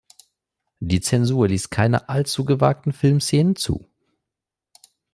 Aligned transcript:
Die 0.79 0.99
Zensur 0.99 1.47
ließ 1.47 1.69
keine 1.69 2.09
allzu 2.09 2.43
gewagten 2.43 2.91
Filmszenen 2.91 3.55
zu. 3.55 3.87